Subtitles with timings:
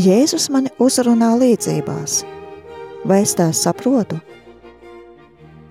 [0.00, 2.22] Jēzus mani uzrunā līdzībās.
[3.04, 4.16] Vai es tās saprotu?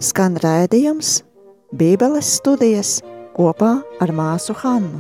[0.04, 1.24] Skan raidījums,
[1.74, 2.92] Bībeles studijas
[3.34, 3.72] kopā
[4.04, 5.00] ar māsu Hannu.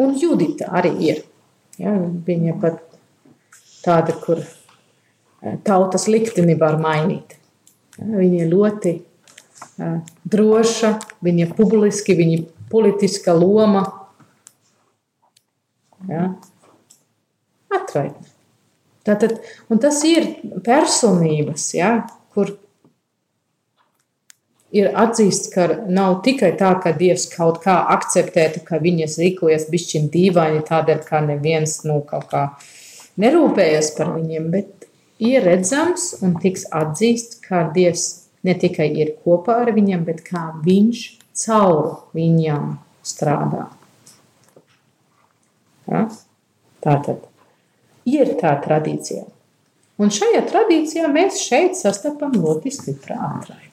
[0.00, 1.20] Un Judita arī ir.
[1.76, 2.80] Ja, viņa pat
[3.84, 7.36] tāda, kur eh, tautas likteni var mainīt.
[7.98, 10.94] Ja, viņa ļoti uh, droša,
[11.28, 12.40] viņa publiski, viņa
[12.72, 13.84] politiska loma.
[16.08, 16.32] Ja,
[17.80, 18.30] atraitne.
[19.04, 19.36] Tātad,
[19.82, 20.30] tas ir
[20.64, 21.90] personības, ja,
[22.32, 22.54] kur
[24.74, 30.08] ir atzīsts, ka nav tikai tā, ka Dievs kaut kā akceptētu, ka viņas rīkojas bišķiņ
[30.14, 32.46] dīvaini tādēļ, ka neviens, nu, kaut kā
[33.20, 34.88] nerūpējas par viņiem, bet
[35.22, 38.06] ir redzams un tiks atzīsts, ka Dievs
[38.44, 41.04] ne tikai ir kopā ar viņiem, bet kā viņš
[41.44, 42.74] caur viņām
[43.06, 43.68] strādā.
[45.92, 46.08] Ja?
[46.84, 47.22] Tātad
[48.08, 49.24] ir tā tradīcija.
[50.02, 53.70] Un šajā tradīcijā mēs šeit sastapam ļoti stipru ātrāju.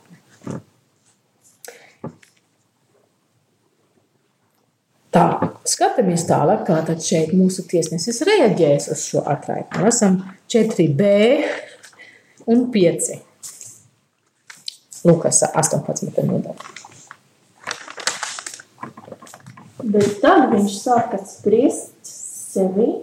[5.12, 5.24] Tā,
[5.68, 9.82] skatāmies tālāk, kā tad šeit mūsu tiesnesis reaģēs uz šo atraitni.
[9.90, 10.22] Esam
[10.54, 11.10] 4b
[12.54, 13.10] un 5.
[15.10, 16.22] Lukas 18.
[16.30, 16.70] nodaļa.
[19.82, 22.94] Bet tad viņš sāka spriest sevi,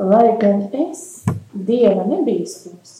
[0.00, 1.04] lai gan es
[1.50, 2.96] Dieva nebīstos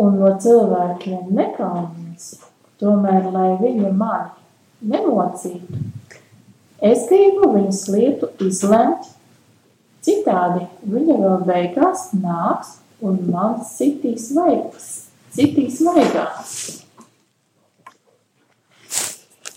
[0.00, 2.30] un no cilvēkiem nekaunos,
[2.82, 5.82] tomēr, lai viņi mani nemocītu,
[6.84, 9.06] Es gribu viņas lietu izlemt,
[10.04, 14.88] citādi viņa vēl beigās nāks un man citīs vaigas,
[15.32, 16.50] citīs vaigās.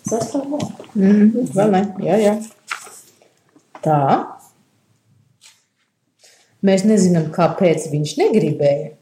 [0.07, 0.61] Sastāvā.
[0.95, 2.35] Mm, vēl ne, jā, jā.
[3.83, 3.99] Tā.
[6.65, 8.93] Mēs nezinām, kāpēc viņš negribēja.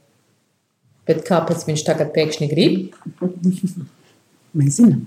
[1.05, 2.95] Bet kāpēc viņš tagad pēkšņi grib?
[4.55, 5.01] Mēs zinām.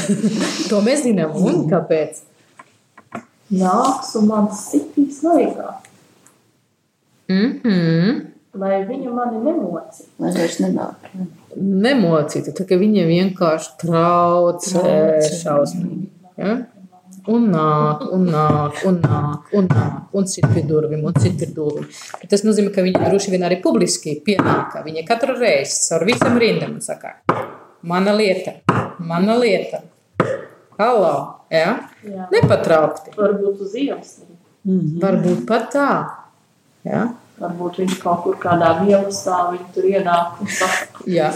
[0.70, 1.32] to mēs zinām.
[1.42, 2.20] Un kāpēc?
[3.52, 5.76] nāks un man sitīs vaigā.
[7.28, 8.20] Mm -hmm.
[8.56, 10.10] Lai viņa mani nemocītu.
[10.18, 11.10] Lai vairs nenāk.
[11.56, 16.08] Nemocītu, tā ka viņa vienkārši traucē šausmīgi.
[16.36, 16.66] Ja?
[17.32, 21.48] Un nāk, un nāk, un nāk, un nāk, un sit pie durvīm, un sit pie
[21.56, 21.88] durvīm.
[22.20, 24.78] Bet tas nozīmē, ka viņa droši vien arī publiski pienāk.
[24.86, 27.16] Viņa katru reizi caur visam rindam saka,
[27.82, 28.60] mana lieta,
[28.98, 29.82] mana lieta,
[30.76, 31.12] Halo,
[31.48, 31.70] ja?
[32.04, 32.26] Jā.
[32.28, 33.14] Nepatraukti.
[33.16, 34.10] Varbūt uz ielas.
[34.64, 34.98] Mm -hmm.
[35.00, 35.92] Varbūt pat tā.
[36.84, 37.14] Ja?
[37.36, 39.00] Varbūt viņš kaut kur kādā viņa
[39.74, 41.28] tur ienāk un saka, Jā.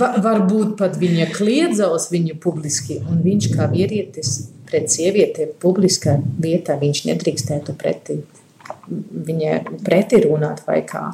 [0.00, 4.34] Va, varbūt pat viņa kliedza uz viņu publiski, un viņš kā vīrietis
[4.68, 8.20] pret sievieti publiskā vietā, viņš nedrīkstētu pretī,
[9.30, 9.56] viņa
[9.86, 11.06] pretī runāt vai kā.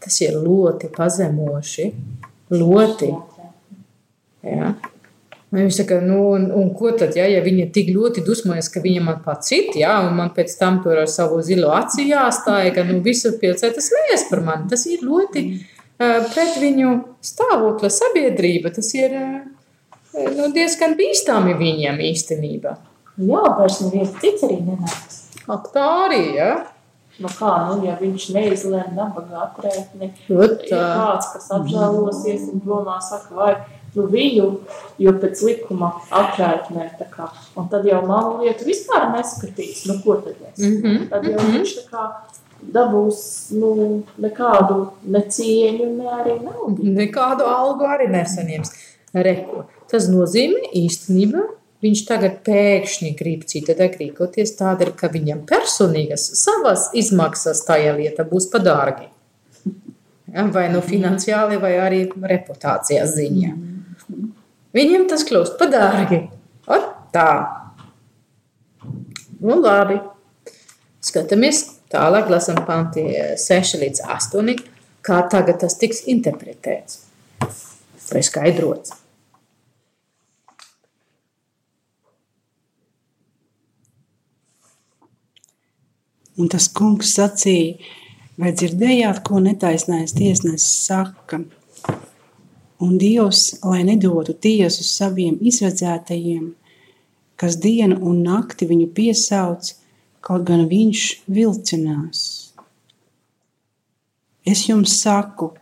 [0.00, 1.88] Tas ir ļoti pazemoši,
[2.52, 3.10] ļoti.
[4.50, 4.74] Ja?
[5.50, 9.00] Viņš saka, nu, un, un ko tad, ja, ja viņa tik ļoti dusmojas, ka viņa
[9.02, 13.00] man pacīt, ja, un man pēc tam tur ar savu zilo aci jāstāja, ka nu,
[13.02, 14.68] visu pilsētu smējas par mani.
[14.70, 16.92] Tas ir ļoti uh, pret viņu
[17.32, 18.70] stāvokli sabiedrība.
[18.76, 19.40] Tas ir uh,
[20.36, 22.76] nu, diezgan bīstami viņam īstenībā.
[23.18, 25.18] Jā, vairs neviens cits arī nenāks.
[25.50, 26.52] Ak, tā arī, ja?
[27.20, 33.34] Nu kā, nu, ja viņš neizlēma nabaga atrētni, ir kāds, kas apžēlosies un domā, saka,
[33.36, 33.52] vai
[33.96, 34.48] nu, viņu,
[35.02, 36.88] jo pēc likuma atvērtnē.
[37.58, 39.86] Un tad jau māmu lietu vispār neskatīs.
[39.90, 40.58] Nu, ko tad mēs?
[40.58, 41.08] Mm -hmm.
[41.10, 41.56] Tad jau mm -hmm.
[41.58, 42.04] viņš tā kā
[42.60, 43.20] dabūs
[43.56, 46.82] nu, nekādu necieņu, ne arī naudu.
[46.82, 48.70] Nekādu algu arī nesaņems.
[49.12, 49.64] Reko.
[49.90, 51.46] Tas nozīmē īstenībā.
[51.80, 58.50] Viņš tagad pēkšņi grib citādi rīkoties tādēļ, ka viņam personīgas savas izmaksas tajā lietā būs
[58.52, 59.08] par dārgi.
[60.34, 63.54] Ja, vai nu finansiāli, vai arī reputācijas ziņā.
[63.54, 63.69] Mm.
[64.76, 66.20] Viņiem tas kļūst par dārgi.
[66.70, 67.30] Ot tā.
[69.40, 69.98] Nu, labi.
[71.02, 73.06] Skatāmies tālāk, lasām panti
[73.40, 74.56] 6 līdz 8.
[75.06, 77.06] Kā tagad tas tiks interpretēts
[78.10, 78.92] vai skaidrots.
[86.40, 87.76] Un tas kungs sacīja,
[88.40, 91.42] vai dzirdējāt, ko netaisnais tiesnesis saka?
[92.80, 96.50] Un Dievs, lai nedotu tiesu saviem izredzētajiem,
[97.40, 99.74] kas dienu un nakti viņu piesauc,
[100.24, 102.22] kaut gan viņš vilcinās.
[104.48, 105.52] Es jums saku,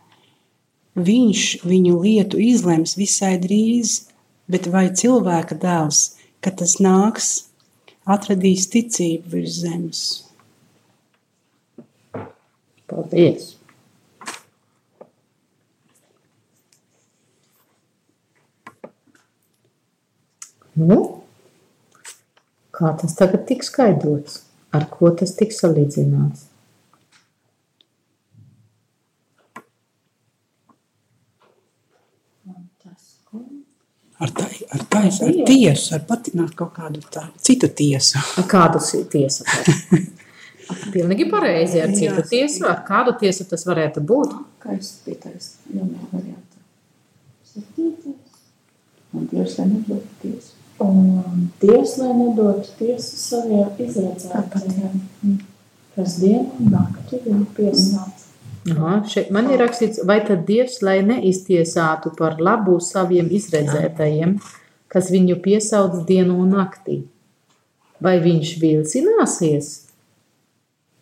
[0.95, 4.07] viņš viņu lietu izlems visai drīz,
[4.47, 6.01] bet vai cilvēka dēls,
[6.39, 7.29] kad tas nāks,
[8.07, 10.03] atradīs ticību virs zemes.
[12.89, 13.58] Paldies!
[20.79, 20.99] Nu,
[22.75, 24.43] kā tas tagad tiks skaidrots?
[24.75, 26.45] Ar ko tas tiks salīdzināts?
[34.19, 38.19] Ar, tā, ar, tais, ar tiesu, ar patināt kaut kādu tā, citu tiesu.
[38.41, 39.45] Ar kādu tiesu?
[40.93, 42.65] Pilnīgi pareizi ar citu tiesu.
[42.67, 44.35] Ar kādu tiesu tas varētu būt?
[44.59, 46.59] Kā es pietais, jaunā variantā.
[47.47, 48.43] Septītais.
[49.15, 50.57] Un Dievs, lai nedod tiesu.
[50.79, 55.01] Un Dievs, lai nedod tiesu saviem izredzētājiem.
[55.95, 58.25] Kas dienu un nakti viņu piesāc.
[58.69, 64.37] Aha, šeit man ir rakstīts, vai tad Dievs, lai neiztiesātu par labu saviem izredzētajiem,
[64.91, 67.01] kas viņu piesauc dienu un naktī?
[67.99, 69.71] Vai viņš vilcināsies?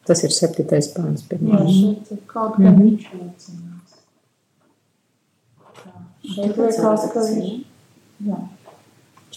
[0.08, 1.26] Tas ir septītais pāns.
[1.30, 2.84] Jā, šeit ir kaut kā mm -hmm.
[2.84, 3.98] viņš vilcinās.
[6.28, 7.52] Šeit liekas, ka viņš,
[8.26, 8.40] jā,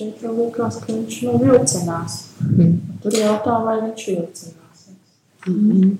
[0.00, 2.20] šeit jau liekas, ka viņš nu vilcinās.
[2.47, 2.79] Mm.
[3.02, 4.87] Tur jautā, vai viņš vilcinās.
[5.47, 5.99] Mm -hmm.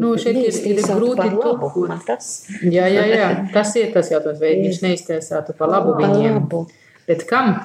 [0.00, 2.08] Nu, šeit ir, ir grūti tulkot.
[2.64, 6.48] Jā, jā, jā, tas ir tas jautājums, vai viņš neiztiesātu par labu viņiem.
[7.08, 7.58] Bet kam?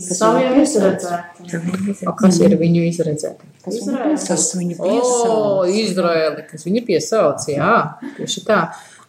[0.00, 1.68] Saviem izredzētiem.
[2.18, 3.50] Kas ir viņu izredzēti?
[3.62, 5.30] Tas viņu piesauc.
[5.30, 7.76] O, Izraeli, kas viņu piesauc, jā,
[8.18, 8.60] tieši tā.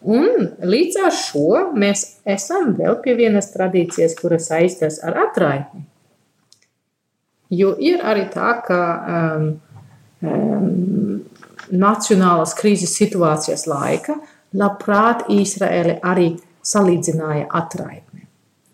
[0.06, 5.86] Un līdz ar šo mēs esam vēl pie vienas tradīcijas, kura saistās ar atraitni.
[7.50, 8.80] Jo ir arī tā, ka
[9.16, 9.48] um,
[10.22, 10.70] um,
[11.74, 14.20] nacionālas krīzes situācijas laika,
[14.54, 16.30] labprāt Izraēli arī
[16.66, 18.26] salīdzināja atraitni,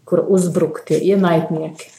[0.07, 1.89] kur uzbruktie ienaidnieki.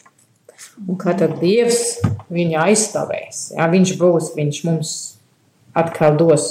[0.87, 1.99] Un kā tad Dievs
[2.33, 3.51] viņu aizstāvēs?
[3.57, 4.93] Jā, viņš būs, viņš mums
[5.77, 6.47] atkal dos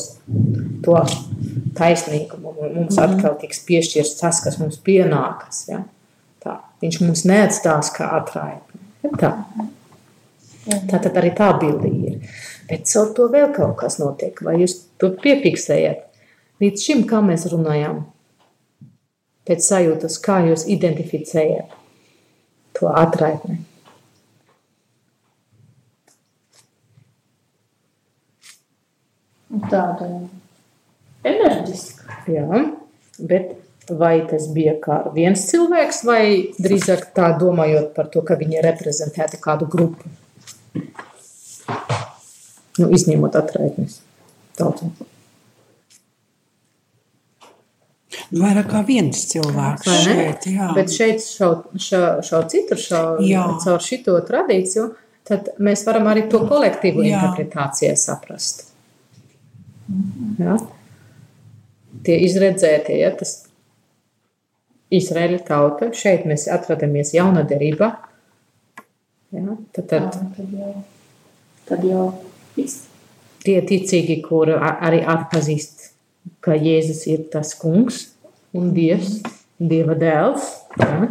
[0.83, 0.99] to
[1.79, 3.03] taisnīgumu, mums mhm.
[3.03, 5.65] atkal tiks piešķirts tas, kas mums pienākas.
[5.71, 5.83] Ja?
[6.43, 6.59] Tā.
[6.83, 8.81] Viņš mums neatstās kā atraitni.
[9.19, 9.33] Tā.
[10.91, 12.39] tā tad arī tā bilde ir.
[12.71, 16.07] Bet caur to vēl kaut kas notiek, vai jūs to piefiksējat?
[16.63, 18.05] Līdz šim, kā mēs runājām,
[19.49, 21.75] pēc sajūtas, kā jūs identificējat
[22.79, 23.59] to atraitni?
[29.69, 30.07] Tāda
[31.29, 32.23] enerģiska.
[32.33, 32.65] Jā,
[33.19, 33.55] bet
[33.91, 36.25] vai tas bija kā viens cilvēks, vai
[36.63, 40.13] drīzāk tā domājot par to, ka viņi reprezentēta kādu grupu?
[42.81, 44.01] nu, izņemot atraitnes
[44.59, 44.91] tautu.
[48.33, 50.71] Vairāk kā viens cilvēks šeit, jā.
[50.77, 53.45] Bet šeit šau, šau, šau citur, šau, jā.
[53.65, 54.87] caur šito tradīciju,
[55.29, 57.19] tad mēs varam arī to kolektīvu jā.
[57.19, 58.67] interpretāciju saprast.
[60.41, 60.57] Jā.
[62.03, 63.37] Tie izredzētie, ja, tas
[64.93, 67.95] Izraēļa tauta, šeit mēs atrodamies jauna derība.
[69.33, 70.73] Ja, tad, tad, jā, tad jau,
[71.71, 72.07] tad jau
[73.43, 75.89] Tie ticīgi, kuri arī atpazīst,
[76.45, 78.05] ka Jēzus ir tas kungs
[78.55, 79.17] un Dievs,
[79.59, 80.47] Dieva dēls.
[80.79, 81.09] Ja?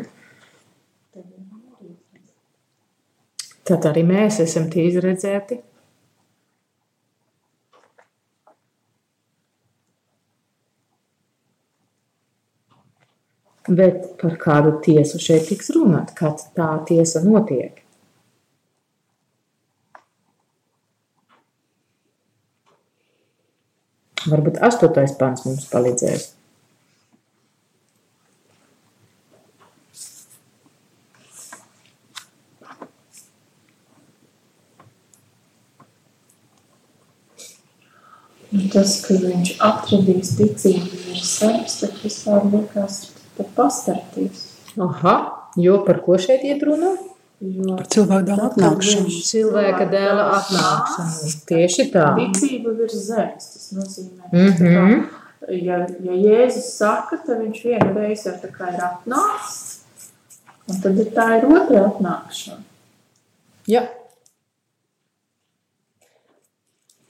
[3.68, 5.60] Tad arī mēs esam tie izredzēti.
[13.72, 17.78] Bet par kādu tiesu šeit tiks runāt, kad tā tiesa notiek.
[24.28, 26.28] Varbūt astotais pāns mums palīdzēs.
[38.72, 42.46] Tas, ka viņš atradīs ticību ir sevis, tad vispār
[43.38, 44.44] liekas pastartīs.
[44.80, 45.16] Aha,
[45.60, 46.64] jo par ko šeit iet?
[47.42, 49.14] Jo par cilvēku dēla atnākšanu.
[49.26, 51.32] Cilvēka dēla atnākšanu.
[51.50, 52.06] Tieši tā.
[52.20, 53.48] Ticība virs zemes.
[53.56, 55.02] Tas nozīmē, mm -hmm.
[55.10, 59.80] ka, ja, ja Jēzus saka, tad viņš vienu reizi jau tā kā ir atnācis,
[60.68, 62.64] un tad ir tā ir otra atnākšana.
[63.68, 63.88] Jā.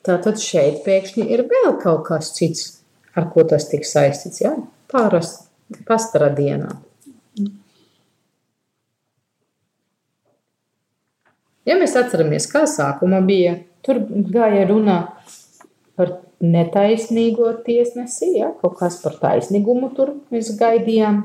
[0.02, 2.80] Tātad šeit pēkšņi ir vēl kaut kas cits,
[3.16, 4.42] ar ko tas tiks saistīts.
[4.42, 4.56] Ja?
[4.88, 5.51] Pāras
[5.88, 6.72] pastara dienā.
[11.68, 14.00] Ja mēs atceramies, kā sākumā bija, tur
[14.34, 14.96] gāja runa
[16.00, 21.22] par netaisnīgo tiesnesi, ja, kaut kas par taisnīgumu tur mēs gaidījām.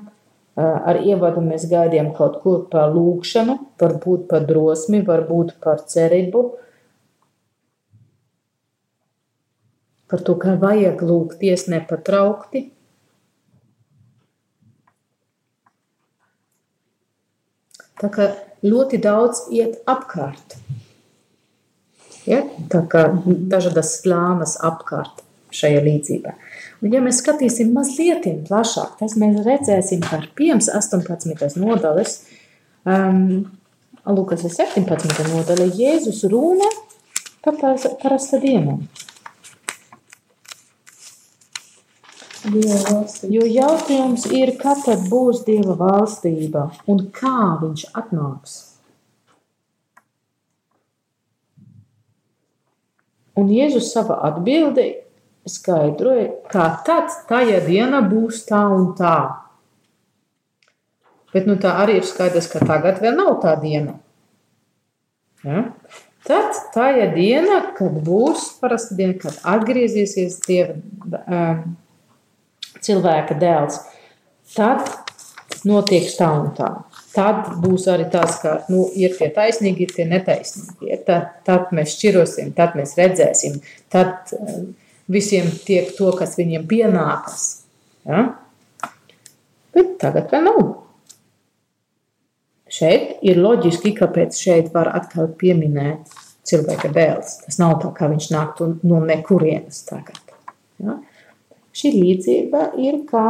[0.56, 6.44] Ar ievadu mēs gaidījām kaut ko par lūgšanu, varbūt par drosmi, varbūt par cerību.
[10.08, 12.70] Par to, ka vajag lūgties nepatraukti.
[18.00, 18.30] Tā kā
[18.66, 20.58] ļoti daudz iet apkārt.
[22.28, 22.42] Ja?
[22.72, 25.22] Tā kā dažādas slāmas apkārt
[25.56, 26.34] šajā līdzībā.
[26.82, 30.26] Un, ja mēs skatīsim mazliet plašāk, tad mēs redzēsim, ka ar
[30.74, 31.56] 18.
[31.62, 32.18] nodaļas,
[32.84, 33.46] um,
[34.06, 35.24] Lukas 17.
[35.32, 36.68] nodaļa, Jēzus runa
[37.42, 37.56] par
[38.02, 38.80] parasta dienu.
[42.56, 48.56] Jo jautājums ir, kad tad būs Dieva valstība un kā viņš atnāks.
[53.36, 54.86] Un Jēzus savā atbildē
[55.46, 59.18] skaidroja, ka tad tajā diena būs tā un tā.
[61.34, 63.98] Bet nu, tā arī ir skaidrs, ka tagad vēl nav tā diena.
[65.44, 65.66] Ja?
[66.26, 70.74] Tad tā ir diena, kad būs parasta diena, kad atgriezīsies Dieva
[71.22, 71.76] um,
[72.86, 73.80] cilvēka dēls.
[74.54, 74.86] Tad
[75.66, 76.70] notiek tā un tā.
[77.16, 80.98] Tad būs arī tāds, ka nu, ir tie taisnīgi, ir tie netaisnīgi.
[81.06, 83.60] Tad, tad mēs šķirosim, tad mēs redzēsim,
[83.92, 84.74] tad um,
[85.12, 87.46] visiem tiek to, kas viņiem pienākas.
[88.06, 88.26] Ja?
[89.76, 90.60] Bet tagad vēl nav.
[92.76, 96.12] Šeit ir loģiski, kāpēc šeit var atkal pieminēt
[96.46, 97.38] cilvēka dēls.
[97.46, 100.20] Tas nav tā, kā viņš nāktu no nekurienes tagad.
[100.82, 100.98] Ja?
[101.76, 103.26] Šī līdzība ir kā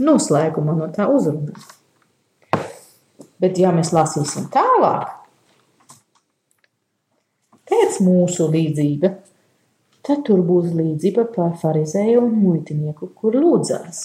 [0.00, 1.58] noslēguma no tā uzrunā.
[3.42, 5.10] Bet, ja mēs lasīsim tālāk,
[7.68, 9.12] pēc mūsu līdzība,
[10.04, 14.02] Tad tur būs līdzība par farizēju un muitinieku, kur lūdzās.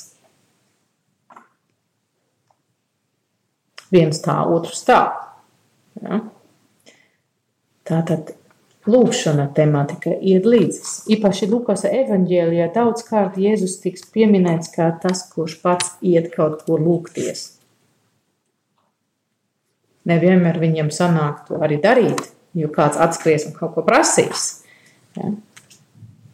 [3.91, 4.99] Viens tā, otrs tā.
[5.99, 6.21] Ja?
[7.89, 8.31] Tātad
[8.87, 11.05] lūkšana tematika ir līdzes.
[11.11, 17.59] Īpaši Lukas evaņģēlijā daudzkārt Jēzus tiks pieminēts kā tas, kurš pats iet kaut ko lūgties.
[20.09, 24.63] Nevienmēr viņam sanāk to arī darīt, jo kāds atskries un kaut ko prasīs.
[25.19, 25.33] Ja?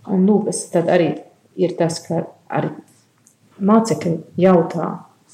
[0.06, 1.10] Un lūgas tad arī
[1.58, 2.70] ir tas, ka arī
[3.58, 4.92] mācekļi jautā,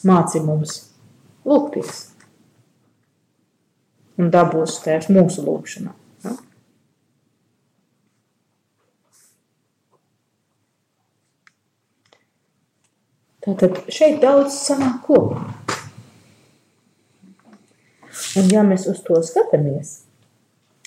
[0.08, 0.78] māci mums
[1.46, 2.06] lūgties.
[4.22, 6.01] Un dabūs tēvs mūsu lūgšanā.
[13.42, 15.48] Tātad šeit daudz sanāk kopā.
[18.38, 19.96] Un ja mēs uz to skatāmies,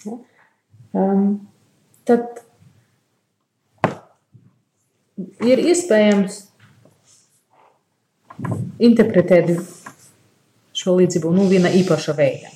[0.07, 0.15] ja,
[0.97, 1.25] um,
[2.09, 2.41] tad
[5.45, 6.39] ir iespējams
[8.85, 9.51] interpretēt
[10.75, 12.53] šo līdzību nu, vienā īpaša veidā.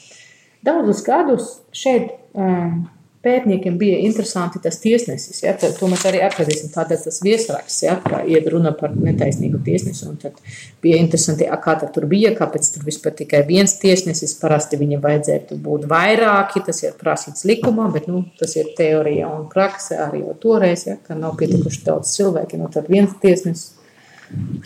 [0.66, 2.86] Daudzus gadus šeit um,
[3.22, 5.40] pētniekiem bija interesanti tas tiesnesis.
[5.42, 6.70] Ja, to mēs arī atradīsim.
[6.74, 10.06] Tātad tas viesraksts, ja, kā iet runa par netaisnīgu tiesnesi.
[10.08, 10.38] Un tad
[10.84, 14.36] bija interesanti, kā tad tur bija, kāpēc tur vispār tikai viens tiesnesis.
[14.38, 19.48] Parasti viņam vajadzētu būt vairāki, tas ir prasīts likumā, bet nu, tas ir teorija un
[19.50, 22.62] prakse arī jau toreiz, ja, ka nav pietikuši daudz cilvēki.
[22.62, 23.74] Nu, tad viens tiesnesis.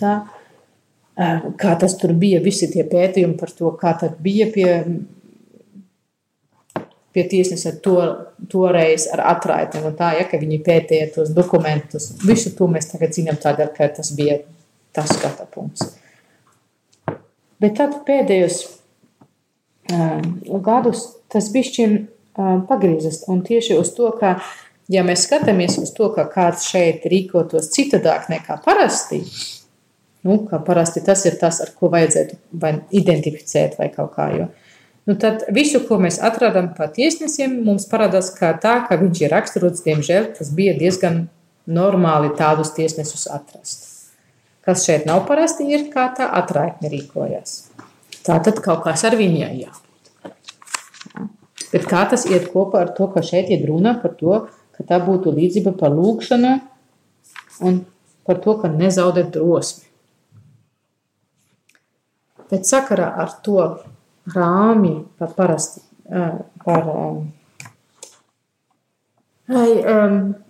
[0.00, 0.14] Tā,
[1.60, 4.70] kā tas tur bija, visi tie pētījumi par to, kā tad bija pie
[7.12, 7.96] pie tiesneša to,
[8.52, 12.12] toreiz ar atraitnēm un tā, ja, ka viņi pētīja tos dokumentus.
[12.24, 14.40] Visu to mēs tagad zinām tādēļ, ka tas bija
[14.96, 15.92] tas skata punkts.
[17.62, 18.58] Bet tad pēdējos
[19.92, 20.18] uh,
[20.64, 24.34] gadus tas bišķiņ uh, pagriezas un tieši uz to, ka,
[24.92, 29.22] ja mēs skatāmies uz to, ka kāds šeit rīkotos citādāk nekā parasti,
[30.26, 34.50] nu, kā parasti tas ir tas, ar ko vajadzētu vai identificēt vai kaut kā, jo
[35.06, 39.32] Nu, tad visu, ko mēs atradām par tiesnesiem, mums parādās kā tā, ka viņš ir
[39.34, 39.82] raksturots.
[39.82, 41.24] Diemžēl tas bija diezgan
[41.66, 43.88] normāli tādus tiesnesus atrast.
[44.62, 47.56] Kas šeit nav parasti, ir kā tā atraitne rīkojas.
[48.22, 49.82] Tā tad kaut kas ar viņu jābūt.
[51.72, 54.44] Bet kā tas iet kopā ar to, ka šeit ir runa par to,
[54.76, 56.52] ka tā būtu līdzība par lūgšanu
[57.66, 57.80] un
[58.28, 59.88] par to, ka nezaudēt drosmi.
[62.52, 63.64] Bet sakarā ar to
[64.30, 65.82] rāmji par parasti,
[66.64, 67.18] par, um,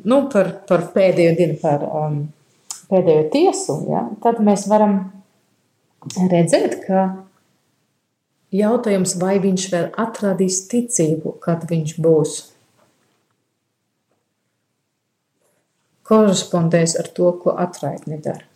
[0.05, 2.21] nu, par, par pēdējo dienu, par um,
[2.91, 4.99] pēdējo tiesu, ja, tad mēs varam
[6.33, 7.07] redzēt, ka
[8.53, 12.39] jautājums, vai viņš vēl atradīs ticību, kad viņš būs.
[16.13, 18.52] Korespondēs ar to, ko atraitni dara.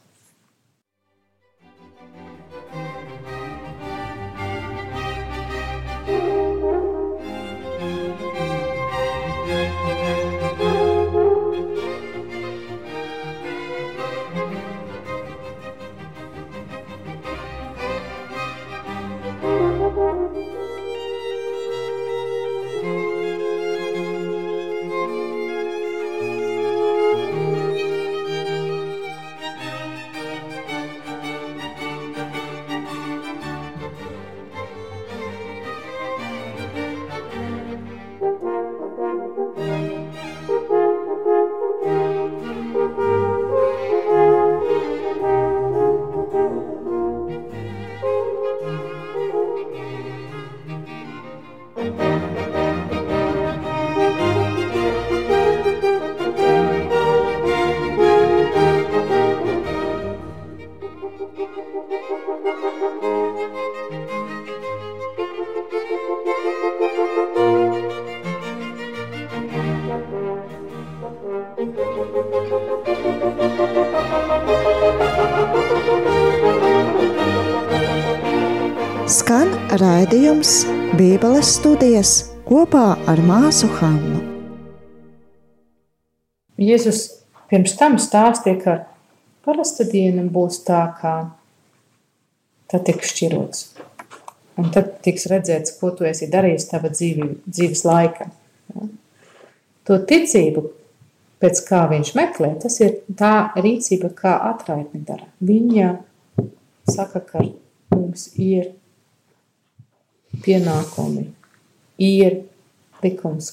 [79.80, 80.62] Raidījums
[80.96, 82.12] Bībeles studijas
[82.46, 84.20] kopā ar māsu Hannu.
[86.56, 87.00] Jēzus
[87.50, 88.76] pirms tam stāstīja, ka
[89.44, 91.14] parasta diena būs tā, kā
[92.72, 93.66] tā tiks šķirots.
[94.56, 98.30] Un tad tiks redzēts, ko tu esi darījis tava dzīvi, dzīves laika.
[98.72, 98.88] Ja?
[99.90, 100.64] To ticību,
[101.44, 105.28] pēc kā viņš meklē, tas ir tā rīcība, kā atraitni dara.
[105.44, 105.92] Viņa
[106.88, 107.44] saka, ka
[107.92, 108.72] mums ir
[110.44, 111.28] pienākumi,
[112.02, 112.42] ir
[113.04, 113.52] likums,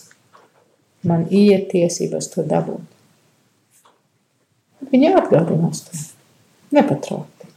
[1.03, 2.83] man ir tiesības to dabūt.
[4.91, 6.01] Viņa atgādinās to
[6.75, 7.49] nepatraukti.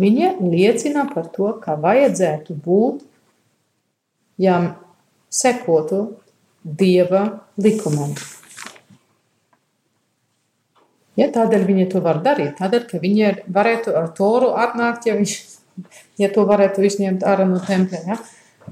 [0.00, 3.02] Viņa liecina par to, ka vajadzētu būt,
[4.40, 4.56] ja
[5.30, 6.02] sekotu
[6.60, 7.22] Dieva
[7.56, 8.12] likumam.
[11.20, 12.54] Ja, tādēļ viņi to var darīt.
[12.60, 15.34] Tādēļ, ka viņi varētu ar toru atnākt, ja, viņš,
[16.20, 18.00] ja to varētu izņemt ārā no tempļa.
[18.08, 18.16] Ja,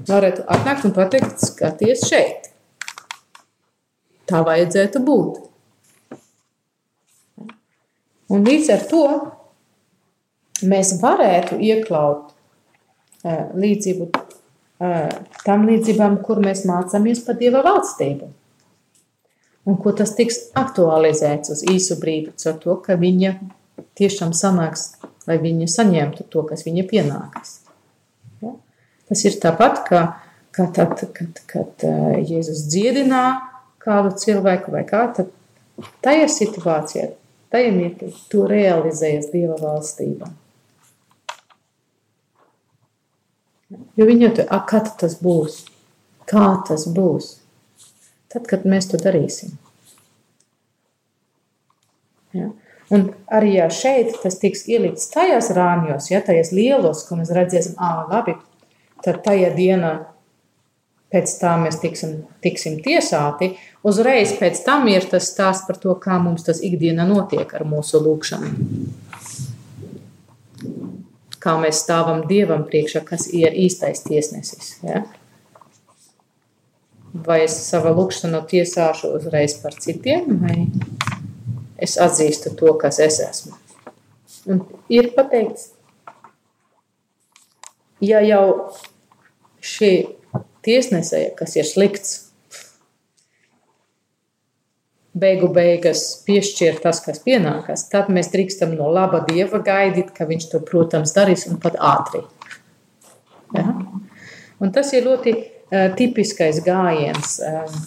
[0.09, 2.49] varētu atnākt un pateikt, skaties šeit.
[4.29, 5.45] Tā vajadzētu būt.
[8.29, 9.05] Un līdz ar to
[10.69, 12.35] mēs varētu iekļaut
[13.59, 14.09] līdzību
[15.43, 18.29] tam līdzībām, kur mēs mācāmies par Dieva valstību.
[19.69, 23.35] Un ko tas tiks aktualizēts uz īsu brīdi, ar to, ka viņa
[23.99, 24.95] tiešām sanāks,
[25.29, 27.59] lai viņa saņemtu to, kas viņa pienākas.
[28.41, 28.55] Ja?
[29.11, 30.01] Tas ir tāpat, kā,
[30.55, 31.85] kā tad, kad, kad
[32.23, 33.23] Jēzus dziedinā
[33.83, 35.29] kādu cilvēku vai kā, tad
[36.05, 37.09] tajā situācijā,
[37.53, 40.31] tajā mirklī, tu realizējas Dieva valstībā.
[43.99, 45.61] Jo viņa to, a, kad tas būs?
[46.29, 47.35] Kā tas būs?
[48.29, 49.55] Tad, kad mēs to darīsim.
[52.37, 52.51] Ja?
[52.93, 57.75] Un arī ja šeit tas tiks ielikts tajās rāmjos, ja tajās lielos, ko mēs redzēsim,
[57.81, 58.35] ah, labi,
[59.05, 59.93] tad tajā dienā
[61.13, 62.15] pēc tam mēs tiksim,
[62.45, 63.55] tiksim tiesāti.
[63.85, 68.01] Uzreiz pēc tam ir tas stāsts par to, kā mums tas ikdienā notiek ar mūsu
[68.05, 68.53] lūgšanu
[71.43, 74.75] kā mēs stāvam Dievam priekšā, kas ir īstais tiesnesis.
[74.83, 75.03] Ja?
[77.13, 80.67] Vai es savu lūgšanu tiesāšu uzreiz par citiem, vai
[81.81, 83.57] es atzīstu to, kas es esmu.
[84.49, 84.61] Un
[84.93, 85.71] ir pateikts,
[88.03, 88.43] ja jau
[89.59, 89.91] šī
[90.65, 92.15] tiesnesēja, kas ir slikts,
[95.19, 100.49] beigu beigās piešķir tas, kas pienākas, tad mēs drīkstam no laba dieva gaidīt, ka viņš
[100.51, 102.21] to, protams, darīs un pat ātri.
[103.55, 103.65] Ja?
[104.59, 105.33] Un tas ir ļoti
[105.69, 107.79] tipiskais gājiens uh,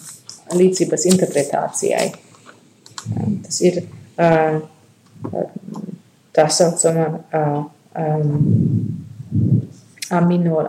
[0.55, 2.07] līdzības interpretācijai.
[3.03, 3.83] Uh, tas ir
[6.33, 7.07] tā saucamā
[10.13, 10.67] aminor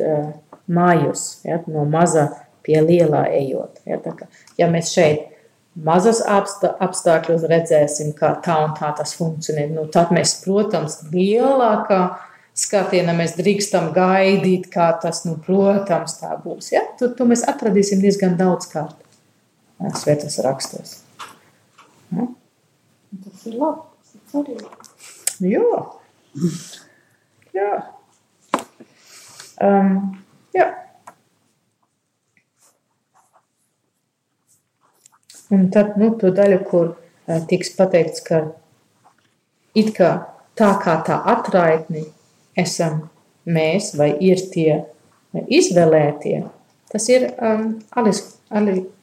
[0.00, 0.30] uh,
[0.70, 2.28] mājus, ja, no maza
[2.64, 3.82] pie lielā ejot.
[3.88, 4.28] Ja, kā,
[4.60, 5.28] ja mēs šeit
[5.74, 9.68] mazas apstākļos redzēsim, kā tā un tā tas funkcionē.
[9.74, 12.02] Nu, tad mēs, protams, lielākā
[12.58, 16.72] skatienā mēs drīkstam gaidīt, kā tas, nu, protams, tā būs.
[16.74, 16.84] Ja?
[17.00, 18.98] To, to mēs atradīsim diezgan daudz kārt
[20.00, 20.98] svētas rakstos.
[22.14, 22.28] Ja?
[23.24, 24.68] Tas ir labi, tas ir svarīgi.
[25.50, 25.80] Jā.
[27.56, 27.70] Jā.
[29.60, 29.96] Um,
[30.54, 30.68] jā.
[35.50, 38.44] Un tad nu, to daļu, kur uh, tiks pateikts, ka
[39.74, 40.12] it kā
[40.58, 42.06] tā kā tā atraitni
[42.60, 43.04] esam
[43.50, 44.82] mēs vai ir tie
[45.32, 46.42] izvēlētie,
[46.90, 47.78] tas ir um,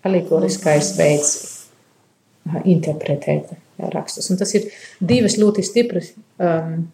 [0.08, 3.56] alegoriskais veids uh, interpretēt
[3.93, 4.30] rakstus.
[4.32, 6.88] Un tas ir divas ļoti stipras um,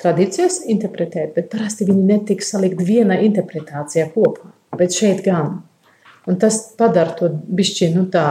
[0.00, 5.60] tradīcijas interpretēt, bet parasti viņi netiks salikt vienā interpretācijā kopā, bet šeit gan.
[6.26, 8.28] Un tas padara to bišķi, nu tā,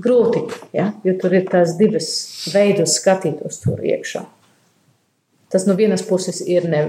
[0.00, 0.44] grūti,
[0.76, 0.90] ja?
[1.04, 2.10] jo tur ir tās divas
[2.52, 4.24] veidus skatītos tur iekšā.
[5.50, 6.82] Tas no vienas puses ir ne,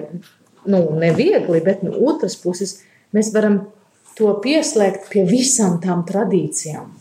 [0.69, 2.77] nu, neviegli, bet no otras puses
[3.15, 3.63] mēs varam
[4.17, 6.91] to pieslēgt pie visām tām tradīcijām.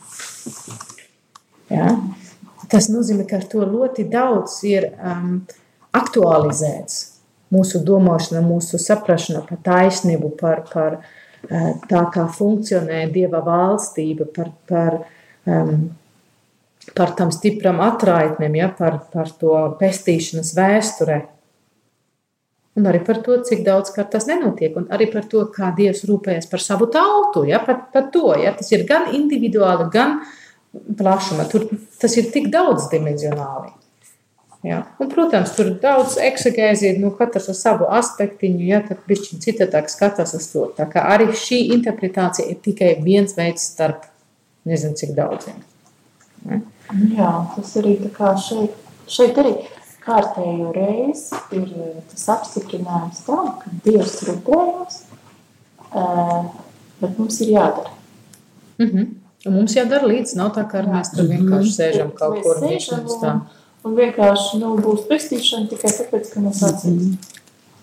[1.71, 1.95] Ja?
[2.71, 5.41] Tas nozīmē, ka ar to ļoti daudz ir um,
[5.97, 7.01] aktualizēts
[7.51, 14.53] mūsu domāšana, mūsu saprašana par taisnību, par, par uh, tā kā funkcionē Dieva valstība, par,
[14.71, 15.01] par,
[15.51, 15.91] um,
[16.95, 21.21] par tam stipram atraitnēm, ja, par, par to pestīšanas vēsturē.
[22.79, 26.47] Un arī par to, cik daudz tas nenotiek, un arī par to, kā Dievs rūpējas
[26.51, 27.43] par savu tautu.
[27.49, 30.21] Ja, par, par to, ja, tas ir gan individuāli, gan
[30.99, 31.49] plašuma.
[31.51, 31.67] Tur,
[32.01, 33.73] tas ir tik daudz dimensionāli.
[34.67, 34.83] Jā.
[35.01, 39.89] Un, protams, tur ir daudz eksegēzija, nu, katrs ar savu aspektiņu, ja tad bišķiņ citādāk
[39.89, 40.67] skatās uz to.
[40.77, 44.05] Tā kā arī šī interpretācija ir tikai viens veids starp
[44.69, 45.63] nezinu cik daudziem.
[46.45, 46.61] Ja?
[47.17, 48.77] Jā, tas arī tā kā šeit,
[49.09, 49.57] šeit arī
[50.05, 55.01] kārtējo reizi ir eh, tas apstiprinājums tam, ka Dievs rūpējās,
[55.91, 56.37] eh,
[57.01, 57.97] bet mums ir jādara.
[58.79, 59.09] Mm -hmm.
[59.47, 63.19] Un mums jādara līdz, nav tā, ka mēs tur vienkārši sēžam kaut kur un mums
[63.23, 63.41] tā.
[63.85, 66.91] Un vienkārši nu, būs pestīšana tikai tāpēc, ka mēs atzīstam.
[66.91, 67.17] Mm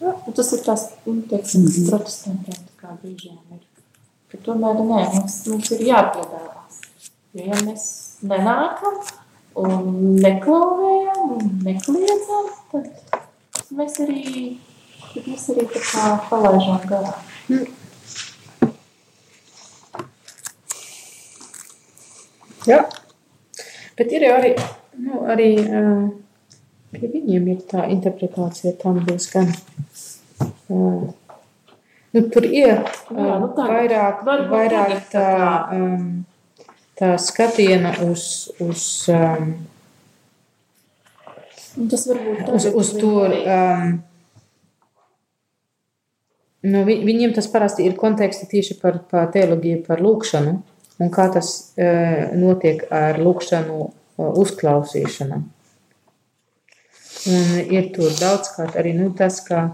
[0.02, 0.34] -hmm.
[0.36, 1.90] Tas ir tas, nu, teiksim, mm -hmm.
[1.90, 3.64] protestantiem kā brīžiem ir.
[4.32, 6.82] Ka tomēr nē, mums, mums ir jāpiedāvās.
[7.34, 7.84] Jo ja mēs
[8.22, 9.02] nenākam
[9.64, 14.24] un neklauvējam un nekliedzam, tad mēs arī,
[15.14, 17.14] tad mēs arī tā kā palaižam garā.
[17.48, 17.68] Mm.
[22.68, 22.82] Jā,
[23.96, 24.58] bet ir arī
[24.98, 26.08] Nu, arī uh,
[26.94, 29.52] pie viņiem ir tā interpretācija, tam būs gan.
[30.68, 31.06] Uh,
[32.16, 35.28] nu, tur ir uh, Jā, nu tā, vairāk, vairāk tā,
[35.78, 36.08] um,
[36.98, 38.84] tā skatiena uz, uz,
[39.14, 39.52] um,
[41.88, 43.12] uz, uz to.
[43.28, 43.92] Um,
[46.68, 50.58] nu, vi, viņiem tas parasti ir konteksti tieši par, par teoloģiju, par lūkšanu
[50.98, 53.86] un kā tas uh, notiek ar lūkšanu
[54.18, 55.38] uzklausīšana.
[57.28, 59.68] Un ir tur daudzkārt arī nu, tas, ka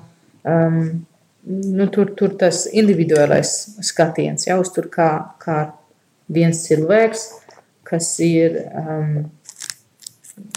[0.43, 1.05] um,
[1.45, 3.51] nu, tur, tur tas individuālais
[3.85, 5.09] skatiens jau uz tur kā,
[5.43, 5.57] kā
[6.33, 7.27] viens cilvēks,
[7.87, 9.13] kas ir um,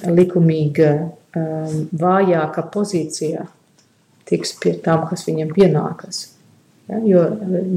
[0.07, 0.91] likumīga,
[1.37, 3.47] um, vājāka pozīcijā,
[4.27, 6.27] tiks pie tām, kas viņam pienākas.
[6.87, 7.23] Ja, jo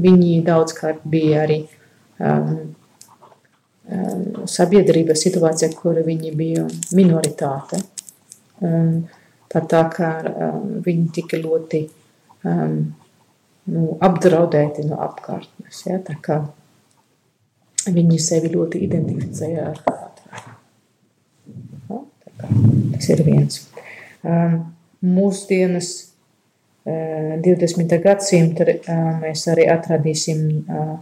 [0.02, 1.64] viņi daudzkārt bija arī
[2.22, 2.70] um,
[3.90, 7.80] Um, sabiedrības situācija, kur viņi bija minoritāte.
[8.62, 8.92] Un
[9.50, 11.80] pat tā kā um, viņi tika ļoti
[12.46, 12.76] um,
[13.72, 15.80] nu, apdraudēti no apkārtnes.
[15.88, 15.98] Ja?
[16.06, 16.36] Tā kā
[17.88, 20.26] viņi sevi ļoti identificēja ar kādu.
[21.88, 22.00] Ja?
[22.94, 23.62] Tas ir viens.
[24.20, 24.56] Um,
[25.00, 25.90] mūsdienas
[26.84, 27.96] uh, 20.
[28.04, 30.98] gadsimta uh, mēs arī atradīsim uh,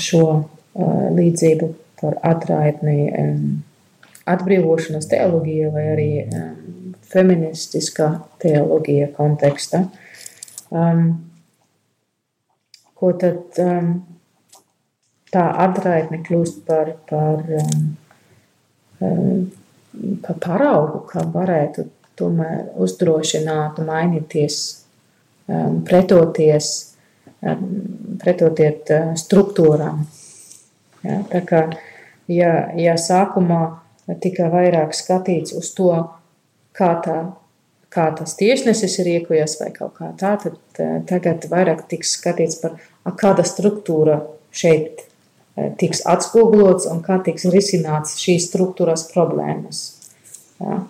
[0.00, 0.24] šo
[0.70, 1.66] līdzību
[2.00, 3.10] par atraitni
[4.30, 6.06] atbrīvošanas teoloģija vai arī
[7.10, 8.06] feministiskā
[8.42, 9.82] teoloģija konteksta.
[10.70, 11.02] Um,
[12.94, 13.92] ko tad um,
[15.34, 17.42] tā atraitne kļūst par, par,
[19.00, 19.42] um,
[20.26, 21.86] par paraugu, kā varētu
[22.20, 24.56] tomēr uzdrošināt, mainīties,
[25.48, 26.72] um, pretoties,
[27.40, 27.68] um,
[28.20, 30.04] pretotiet uh, struktūrām,
[31.00, 31.60] Ja, tā kā,
[32.28, 33.60] ja, ja sākumā
[34.20, 35.92] tika vairāk skatīts uz to,
[36.76, 37.16] kā, tā,
[37.92, 42.60] kā tas tiešnesis ir iekojies vai kaut kā tā, tad eh, tagad vairāk tiks skatīts
[42.60, 42.76] par,
[43.20, 44.20] kāda struktūra
[44.52, 45.06] šeit
[45.80, 49.82] tiks atspogulots un kā tiks risināts šīs struktūras problēmas.
[50.60, 50.84] Ja.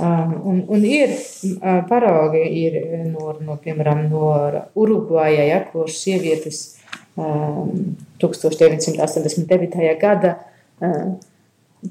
[0.00, 2.76] Um, un, un ir uh, paraugi ir
[3.10, 4.30] no, no, piemēram, no
[4.80, 6.78] Urugvājā, ja, kur sievietes
[7.16, 8.88] 1989.
[8.96, 10.30] Um, gada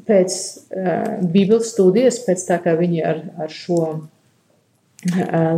[0.07, 0.31] pēc
[0.73, 4.01] uh, Bībeles studijas, pēc tā kā viņi ar, ar šo uh,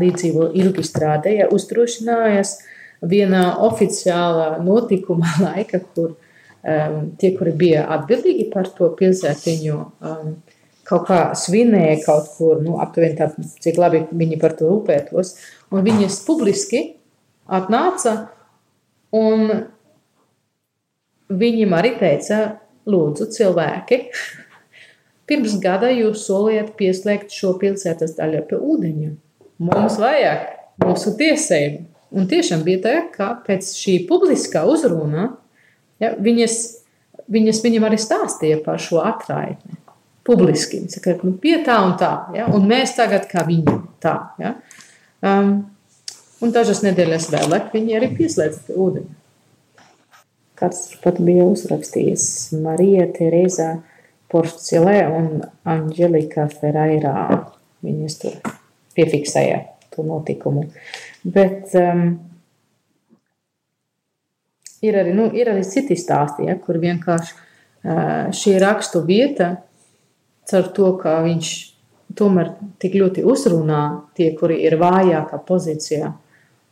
[0.01, 2.57] līdzību ilgi strādāja, uzdrošinājās
[3.01, 6.17] vienā oficiālā notikuma laika, kur
[6.63, 10.35] um, tie, kuri bija atbildīgi par to pilsētiņu, um,
[10.87, 13.29] kaut kā svinēja kaut kur, nu, aptuveni tā,
[13.63, 15.35] cik labi viņi par to rūpētos,
[15.71, 16.85] un viņas publiski
[17.51, 18.19] atnāca
[19.11, 19.49] Un
[21.31, 22.39] viņam arī teica,
[22.87, 23.99] lūdzu, cilvēki,
[25.29, 29.11] pirms gada jūs soliet pieslēgt šo pilsētas daļu pie ūdeņa.
[29.67, 30.47] Mums vajag
[30.81, 31.87] mūsu tiesību.
[32.11, 35.29] Un tiešām bija tā, ka pēc šī publiskā uzruna
[36.01, 36.57] ja, viņas,
[37.31, 39.77] viņas viņam arī stāstīja par šo atraitni.
[40.27, 40.77] Publiski.
[40.77, 42.11] Viņa saka, nu, pie tā un tā.
[42.37, 44.15] Ja, un mēs tagad kā viņi tā.
[44.41, 44.55] Ja.
[45.25, 45.55] Um,
[46.41, 49.11] Un dažas nedēļas vēlāk viņi arī pieslēdz pie ūdeņa.
[50.57, 52.23] Kāds pat bija uzrakstījis
[52.61, 53.75] Marija Tereza
[54.31, 57.43] Porcelē un Anģelika Ferrairā.
[57.85, 58.39] Viņas tur
[58.97, 59.61] piefiksēja
[59.93, 60.65] to notikumu.
[61.21, 62.17] Bet um,
[64.81, 69.53] ir, arī, nu, ir arī citi stāsti, ja, kur vienkārši uh, šī rakstu vieta,
[70.49, 71.51] caur to, ka viņš
[72.17, 73.83] tomēr tik ļoti uzrunā
[74.17, 76.11] tie, kuri ir vājākā pozīcijā,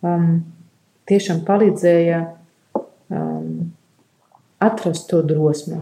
[0.06, 0.42] um,
[1.10, 2.20] tiešām palīdzēja
[3.14, 3.72] um,
[4.60, 5.80] atrast to drosmi.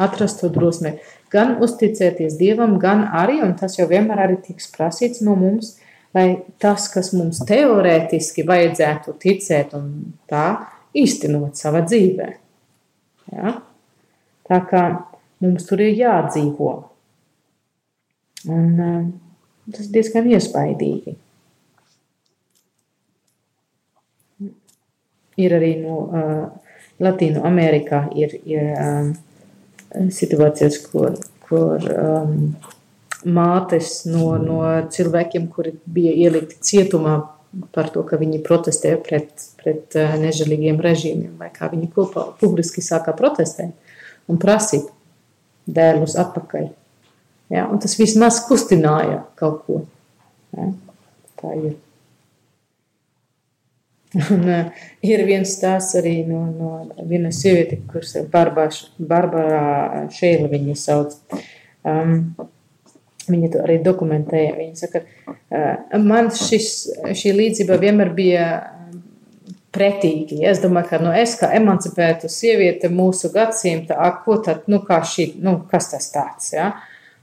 [0.00, 0.94] atrast to drosmi.
[1.30, 5.74] Gan uzticēties Dievam, gan arī, un tas jau vienmēr arī tiks prasīts no mums,
[6.16, 6.26] lai
[6.62, 9.90] tas, kas mums teorētiski vajadzētu ticēt un
[10.30, 10.46] tā,
[10.96, 12.28] īstenot savā dzīvē.
[13.30, 13.56] Ja?
[14.50, 14.84] Tā kā
[15.44, 16.72] mums tur ir jādzīvo.
[18.50, 19.02] Un, uh,
[19.70, 21.14] tas ir diezgan iespaidīgi.
[25.40, 29.12] Ir arī no uh, Latīnu Amerikā ir, ir um,
[30.12, 31.14] situācijas, kur,
[31.46, 32.50] kur um,
[33.26, 37.18] mātes no, no cilvēkiem, kuri bija ielikti cietumā
[37.74, 39.30] par to, ka viņi protestē pret,
[39.60, 43.74] pret uh, nežēlīgiem režīmiem, vai kā viņi kopā publiski sākā protestēt
[44.30, 44.86] un prasīt
[45.70, 46.70] dēlus atpakaļ.
[47.50, 47.66] Ja?
[47.66, 49.80] Un tas vismaz kustināja kaut ko.
[50.56, 50.70] Ja?
[51.42, 51.78] Tā ir.
[54.34, 56.70] Un, uh, ir viens stāsts arī no, no
[57.06, 61.14] vienas sieviete, kuras Barbara Šeila viņa sauc.
[61.86, 62.32] Um,
[63.32, 64.52] viņa to arī dokumentēja.
[64.58, 66.74] Viņa saka, uh, man šis,
[67.16, 68.50] šī līdzība vienmēr bija
[69.74, 70.40] pretīgi.
[70.46, 75.32] Es domāju, ka nu, es kā emancipēta sieviete mūsu gadsimta, ak, ko tad, nu, šī,
[75.44, 76.72] nu, kas tas tāds, ja?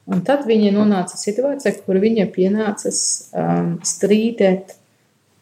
[0.08, 3.00] Un tad viņa nonāca situācijā, kur viņa pienācas
[3.36, 4.78] um, strīdēt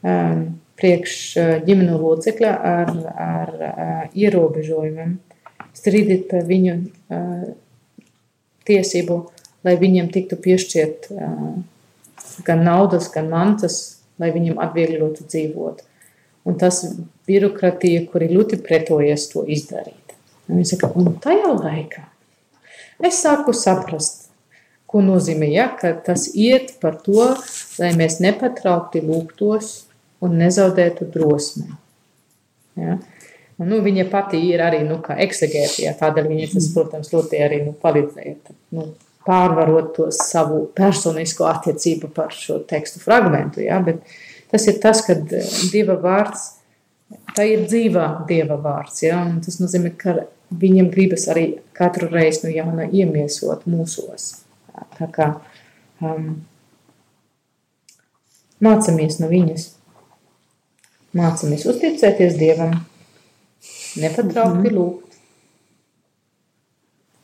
[0.02, 0.48] um,
[0.80, 2.90] priekš uh, ģimenu locekļa ar,
[3.28, 5.20] ar uh, ierobežojumiem,
[5.78, 7.46] strīdīt par viņu uh,
[8.66, 9.20] tiesību,
[9.66, 11.10] lai viņiem tiktu piešķirt
[12.46, 13.80] gan naudas, gan mantas,
[14.22, 15.82] lai viņiem atvieglotu dzīvot.
[16.46, 16.84] Un tas
[17.26, 20.14] birokratija, kuri ļoti pretojas to izdarīt.
[20.46, 22.06] Un viņa saka, un tajā laikā
[23.06, 24.26] es sāku saprast,
[24.96, 27.26] Ko nozīmē, ja, ka tas iet par to,
[27.82, 29.72] lai mēs nepatraukti lūgtos
[30.24, 31.66] un nezaudētu drosmi.
[32.80, 33.00] Ja.
[33.60, 37.62] Un, nu, viņa pati ir arī nu, eksegēta, ja, tādēļ viņa tas, protams, ļoti arī
[37.66, 38.88] nu, palīdzēja nu,
[39.26, 43.64] pārvarot to savu personisko attiecību par šo tekstu fragmentu.
[43.66, 44.04] Ja, bet
[44.52, 46.48] tas ir tas, ka Dieva vārds,
[47.36, 49.02] tā ir dzīvā Dieva vārds.
[49.06, 50.18] Ja, tas nozīmē, ka
[50.54, 54.28] viņam gribas arī katru reizi no jauna iemiesot mūsos.
[54.98, 55.32] Tā kā
[56.04, 56.36] um,
[58.64, 59.72] mācāmies no viņas.
[61.16, 62.74] Mācāmies uzticēties Dievam,
[63.96, 64.76] nepatraukti mm -hmm.
[64.76, 65.20] lūgt,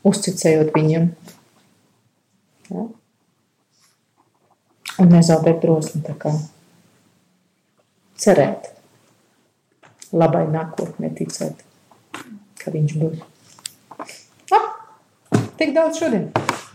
[0.08, 1.10] uzticējot viņam.
[2.72, 2.88] Ja?
[5.02, 6.32] Un nezaudēt drosmi tā kā
[8.22, 8.70] cerēt
[10.12, 11.64] labai nākotnē ticēt,
[12.62, 13.22] ka viņš būs.
[14.52, 14.68] Ah,
[15.60, 16.28] tik daudz šodien!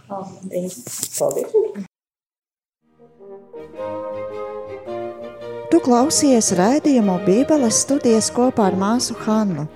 [0.09, 0.81] Paldies!
[1.19, 1.87] Paldies.
[5.67, 9.67] Tu klausies raidījumu Bībeles studijas kopā ar māsu Hannu.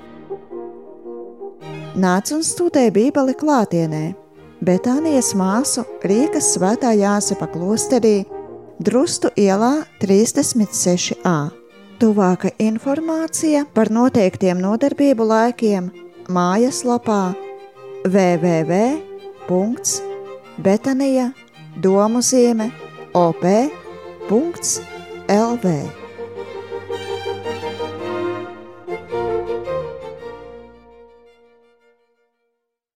[2.00, 4.04] Nāc un studē Bībeli klātienē,
[4.60, 8.26] Betānijas māsu Rīgas svētā Jāsepa klosterī,
[8.80, 11.50] Drustu ielā 36a.
[12.00, 15.90] Tuvāka informācija par noteiktiem nodarbību laikiem
[16.28, 17.22] mājaslapā
[18.04, 18.80] www